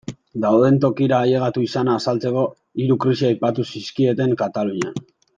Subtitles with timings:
[0.43, 2.45] Dauden tokira ailegatu izana azaltzeko,
[2.83, 4.99] hiru krisi aipatu zizkieten Katalunian.